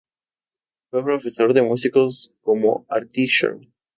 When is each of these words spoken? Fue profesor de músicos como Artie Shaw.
Fue 0.89 1.03
profesor 1.03 1.53
de 1.53 1.61
músicos 1.61 2.33
como 2.41 2.87
Artie 2.89 3.27
Shaw. 3.27 3.61